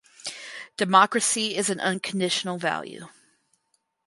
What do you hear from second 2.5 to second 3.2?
value.